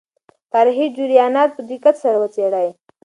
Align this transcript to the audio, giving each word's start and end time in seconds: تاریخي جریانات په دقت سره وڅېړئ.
تاریخي 0.53 0.87
جریانات 0.97 1.49
په 1.55 1.61
دقت 1.71 1.95
سره 2.03 2.17
وڅېړئ. 2.21 2.69